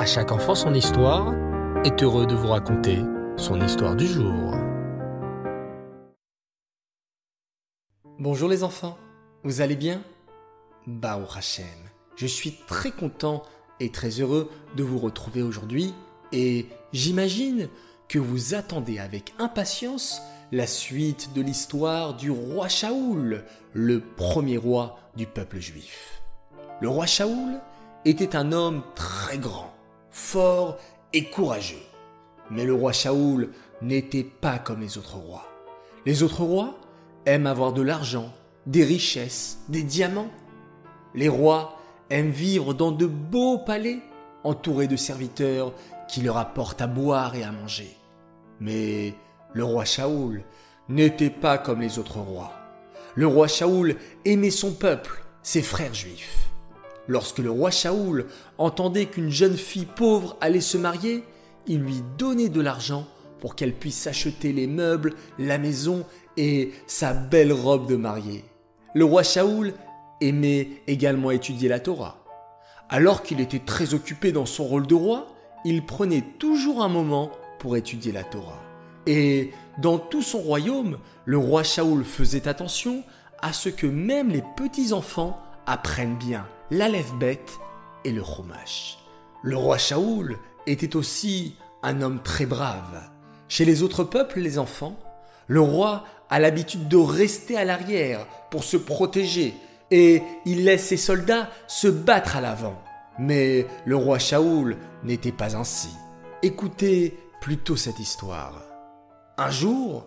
[0.00, 1.34] À chaque enfant son histoire
[1.84, 3.00] est heureux de vous raconter
[3.36, 4.54] son histoire du jour.
[8.18, 8.96] Bonjour les enfants,
[9.44, 10.00] vous allez bien?
[10.86, 11.66] Bao Hachem,
[12.16, 13.42] je suis très content
[13.78, 15.92] et très heureux de vous retrouver aujourd'hui
[16.32, 16.64] et
[16.94, 17.68] j'imagine
[18.08, 23.44] que vous attendez avec impatience la suite de l'histoire du roi Shaoul,
[23.74, 26.22] le premier roi du peuple juif.
[26.80, 27.60] Le roi Shaoul
[28.06, 29.74] était un homme très grand,
[30.10, 30.78] fort
[31.12, 31.82] et courageux.
[32.50, 33.50] Mais le roi Shaoul
[33.82, 35.46] n'était pas comme les autres rois.
[36.06, 36.78] Les autres rois
[37.26, 38.32] aiment avoir de l'argent,
[38.66, 40.30] des richesses, des diamants.
[41.14, 41.76] Les rois
[42.10, 44.00] aiment vivre dans de beaux palais
[44.42, 45.72] entourés de serviteurs
[46.08, 47.96] qui leur apportent à boire et à manger.
[48.58, 49.14] Mais
[49.52, 50.42] le roi Shaoul
[50.88, 52.52] n'était pas comme les autres rois.
[53.14, 56.49] Le roi Shaoul aimait son peuple, ses frères juifs.
[57.08, 58.26] Lorsque le roi Shaoul
[58.58, 61.24] entendait qu'une jeune fille pauvre allait se marier,
[61.66, 63.06] il lui donnait de l'argent
[63.40, 66.04] pour qu'elle puisse acheter les meubles, la maison
[66.36, 68.44] et sa belle robe de mariée.
[68.94, 69.72] Le roi Shaoul
[70.20, 72.24] aimait également étudier la Torah.
[72.88, 75.28] Alors qu'il était très occupé dans son rôle de roi,
[75.64, 78.60] il prenait toujours un moment pour étudier la Torah.
[79.06, 83.02] Et dans tout son royaume, le roi Shaoul faisait attention
[83.40, 87.60] à ce que même les petits-enfants apprennent bien l'Aleph-Beth
[88.04, 88.98] et le Chumash.
[89.42, 91.54] Le roi Shaoul était aussi
[91.84, 93.08] un homme très brave.
[93.48, 94.98] Chez les autres peuples, les enfants,
[95.46, 99.54] le roi a l'habitude de rester à l'arrière pour se protéger
[99.92, 102.82] et il laisse ses soldats se battre à l'avant.
[103.20, 105.90] Mais le roi Shaoul n'était pas ainsi.
[106.42, 108.60] Écoutez plutôt cette histoire.
[109.38, 110.06] Un jour,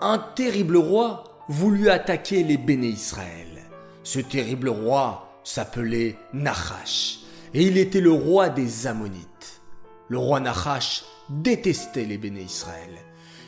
[0.00, 3.54] un terrible roi voulut attaquer les béné Israël.
[4.04, 7.20] Ce terrible roi s'appelait Nachash
[7.54, 9.62] et il était le roi des Ammonites.
[10.08, 12.90] Le roi Nachash détestait les béné Israël.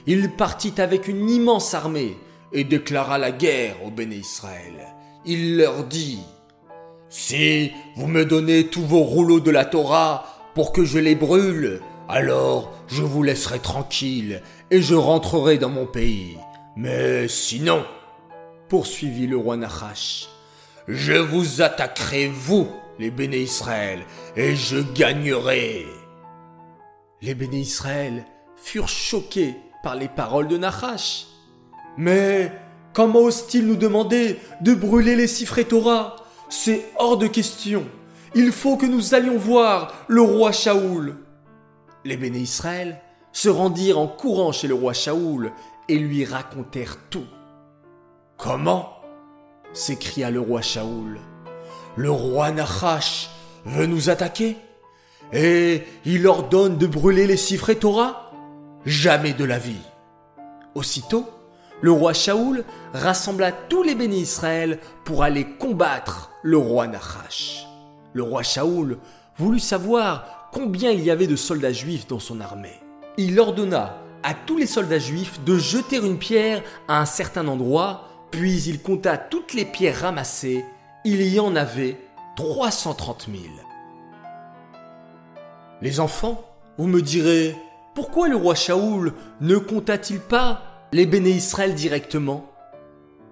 [0.07, 2.17] Il partit avec une immense armée
[2.53, 4.95] et déclara la guerre aux béné Israël.
[5.27, 6.21] Il leur dit
[7.11, 11.83] Si vous me donnez tous vos rouleaux de la Torah pour que je les brûle,
[12.09, 16.39] alors je vous laisserai tranquille et je rentrerai dans mon pays.
[16.77, 17.85] Mais sinon,
[18.69, 20.29] poursuivit le roi Nachash,
[20.89, 24.05] je vous attaquerai, vous, les béné Israël,
[24.37, 25.87] et je gagnerai.
[27.23, 28.25] Les béné Israël
[28.57, 31.27] furent choqués par les paroles de Nachash.
[31.97, 32.53] Mais
[32.93, 36.17] comment ose-t-il nous demander de brûler les cifrés Torah?
[36.49, 37.87] C'est hors de question.
[38.35, 41.17] Il faut que nous allions voir le roi Shaoul.
[42.05, 43.01] Les béné Israël
[43.33, 45.53] se rendirent en courant chez le roi Shaoul
[45.89, 47.27] et lui racontèrent tout.
[48.37, 48.96] Comment?
[49.73, 51.19] S'écria le roi Shaoul.
[51.97, 53.31] Le roi Nachash
[53.65, 54.57] veut nous attaquer
[55.33, 58.33] Et il ordonne de brûler les cifrés Torah?
[58.85, 59.83] Jamais de la vie.
[60.75, 61.27] Aussitôt,
[61.81, 67.67] le roi Shaoul rassembla tous les bénis Israël pour aller combattre le roi Nachash.
[68.13, 68.99] Le roi Shaoul
[69.39, 72.81] voulut savoir combien il y avait de soldats juifs dans son armée
[73.17, 78.09] il ordonna à tous les soldats juifs de jeter une pierre à un certain endroit,
[78.37, 80.63] puis il compta toutes les pierres ramassées.
[81.07, 81.97] Il y en avait
[82.37, 83.45] 330 000.
[85.81, 86.45] Les enfants,
[86.77, 87.57] vous me direz,
[87.95, 92.53] pourquoi le roi Shaoul ne compta-t-il pas les béné Israël directement?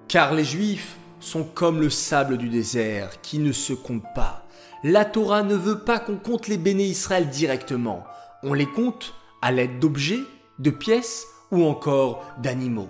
[0.09, 4.47] Car les juifs sont comme le sable du désert qui ne se compte pas.
[4.85, 8.05] La Torah ne veut pas qu'on compte les béné Israël directement.
[8.43, 10.25] On les compte à l'aide d'objets,
[10.59, 12.89] de pièces ou encore d'animaux.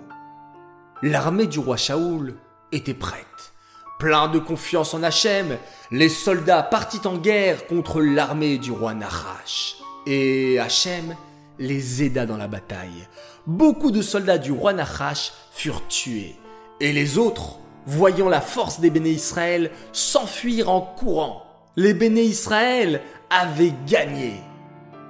[1.05, 2.33] L'armée du roi Shaoul
[2.71, 3.53] était prête.
[3.99, 5.59] Plein de confiance en Hachem,
[5.91, 9.75] les soldats partit en guerre contre l'armée du roi Nahash.
[10.07, 11.15] Et Hachem
[11.59, 13.07] les aida dans la bataille.
[13.45, 16.37] Beaucoup de soldats du roi Nahash furent tués.
[16.79, 21.43] Et les autres, voyant la force des béné Israël, s'enfuirent en courant.
[21.75, 22.99] Les béné Israël
[23.29, 24.33] avaient gagné.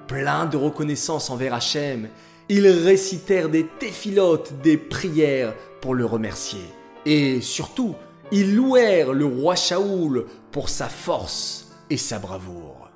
[0.08, 2.10] Plein de reconnaissance envers Hachem,
[2.50, 5.54] ils récitèrent des téphilotes, des prières
[5.94, 6.64] le remercier.
[7.06, 7.96] Et surtout,
[8.32, 12.90] ils louèrent le roi Shaoul pour sa force et sa bravoure.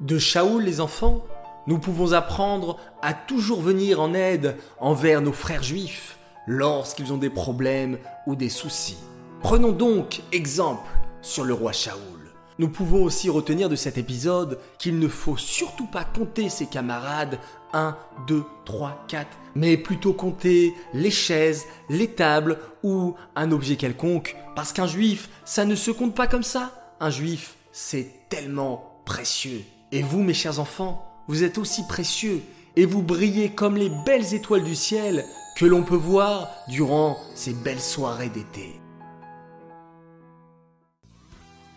[0.00, 1.24] De Shaoul, les enfants,
[1.66, 7.30] nous pouvons apprendre à toujours venir en aide envers nos frères juifs lorsqu'ils ont des
[7.30, 8.98] problèmes ou des soucis.
[9.42, 10.88] Prenons donc exemple
[11.22, 12.15] sur le roi Shaoul.
[12.58, 17.38] Nous pouvons aussi retenir de cet épisode qu'il ne faut surtout pas compter ses camarades
[17.74, 24.36] 1, 2, 3, 4, mais plutôt compter les chaises, les tables ou un objet quelconque,
[24.54, 26.94] parce qu'un juif, ça ne se compte pas comme ça.
[26.98, 29.62] Un juif, c'est tellement précieux.
[29.92, 32.40] Et vous, mes chers enfants, vous êtes aussi précieux
[32.76, 35.24] et vous brillez comme les belles étoiles du ciel
[35.56, 38.80] que l'on peut voir durant ces belles soirées d'été.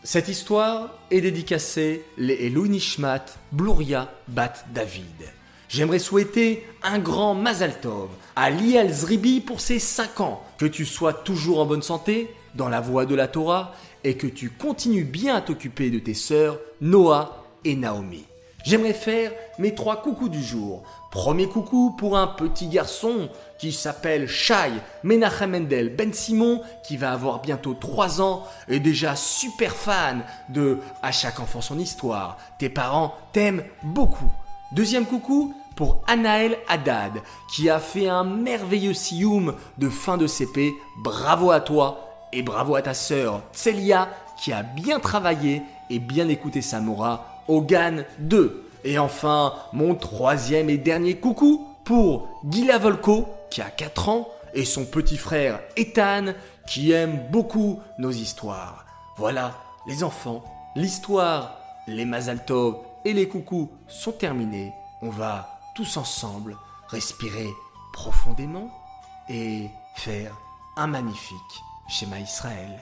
[0.04, 5.04] Cette histoire est dédicacée les Elou Nishmat Bluria Bat David.
[5.68, 8.08] J'aimerais souhaiter un grand Mazal Tov
[8.38, 10.42] à Liel Zribi pour ses 5 ans.
[10.58, 13.76] Que tu sois toujours en bonne santé, dans la voie de la Torah,
[14.06, 18.29] et que tu continues bien à t'occuper de tes sœurs Noah et Naomi.
[18.64, 20.84] J'aimerais faire mes trois coucous du jour.
[21.12, 24.72] Premier coucou pour un petit garçon qui s'appelle Shai
[25.04, 30.80] Menachem Mendel Ben Simon, qui va avoir bientôt 3 ans et déjà super fan de
[31.02, 32.38] À chaque enfant son histoire.
[32.58, 34.30] Tes parents t'aiment beaucoup.
[34.72, 37.22] Deuxième coucou pour Anaël Haddad,
[37.52, 40.74] qui a fait un merveilleux sioum de fin de CP.
[41.02, 46.28] Bravo à toi et bravo à ta sœur Tselia, qui a bien travaillé et bien
[46.28, 48.64] écouté Samora au GAN 2.
[48.86, 54.64] Et enfin, mon troisième et dernier coucou pour Gila Volko, qui a 4 ans, et
[54.64, 56.34] son petit frère Ethan,
[56.68, 58.86] qui aime beaucoup nos histoires.
[59.18, 59.56] Voilà,
[59.88, 60.44] les enfants,
[60.76, 61.58] l'histoire,
[61.88, 64.72] les Mazaltov et les coucous sont terminés.
[65.02, 66.56] On va tous ensemble
[66.88, 67.50] respirer
[67.94, 68.70] profondément
[69.28, 70.36] et faire
[70.78, 71.36] un magnifique
[71.88, 72.80] schéma Israël.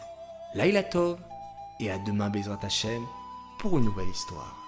[0.54, 1.18] Laïla Tov
[1.80, 3.02] et à demain Bezrat Hashem
[3.58, 4.67] pour une nouvelle histoire.